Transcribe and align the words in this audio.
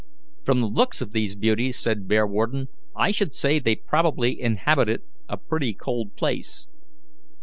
"From 0.43 0.61
the 0.61 0.67
looks 0.67 0.99
of 1.01 1.11
these 1.11 1.35
beauties," 1.35 1.77
said 1.77 2.07
Bearwarden, 2.07 2.69
"I 2.95 3.11
should 3.11 3.35
say 3.35 3.59
they 3.59 3.75
probably 3.75 4.41
inhabited 4.41 5.01
a 5.29 5.37
pretty 5.37 5.75
cold 5.75 6.15
place." 6.15 6.65